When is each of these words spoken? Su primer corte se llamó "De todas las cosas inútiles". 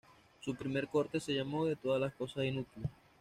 Su 0.39 0.55
primer 0.55 0.87
corte 0.87 1.19
se 1.19 1.31
llamó 1.31 1.67
"De 1.67 1.75
todas 1.75 2.01
las 2.01 2.11
cosas 2.15 2.45
inútiles". 2.45 2.89